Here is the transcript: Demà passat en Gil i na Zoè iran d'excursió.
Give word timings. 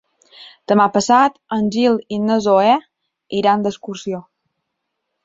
Demà 0.71 0.85
passat 0.93 1.35
en 1.57 1.69
Gil 1.75 1.99
i 2.17 2.19
na 2.23 2.37
Zoè 2.45 2.73
iran 3.41 3.67
d'excursió. 3.67 4.23